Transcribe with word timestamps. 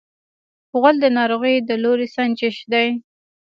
غول 0.79 0.95
د 1.01 1.05
ناروغۍ 1.17 1.55
د 1.61 1.69
لوری 1.83 2.07
سنجش 2.15 2.57
دی. 2.71 2.87